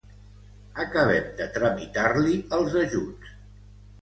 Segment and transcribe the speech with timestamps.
[0.83, 3.37] Acabem de tramitar-li els ajuts.